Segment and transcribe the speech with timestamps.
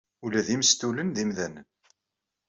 [0.25, 1.67] Ula d imestulen d imdanen.